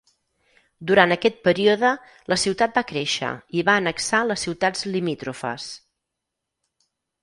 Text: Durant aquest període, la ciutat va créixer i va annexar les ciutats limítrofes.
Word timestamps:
Durant 0.91 1.13
aquest 1.15 1.37
període, 1.47 1.91
la 2.33 2.39
ciutat 2.45 2.75
va 2.81 2.85
créixer 2.95 3.31
i 3.61 3.67
va 3.71 3.79
annexar 3.85 4.25
les 4.33 4.49
ciutats 4.49 4.91
limítrofes. 4.93 5.71